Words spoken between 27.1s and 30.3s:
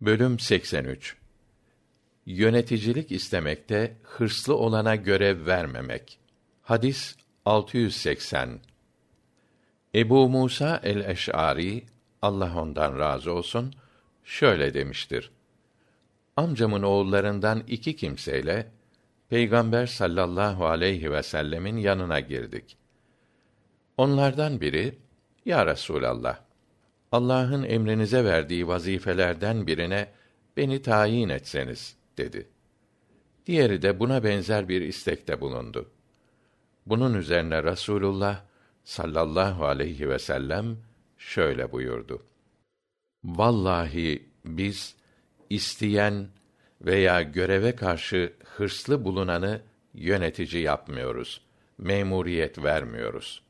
Allah'ın emrinize verdiği vazifelerden birine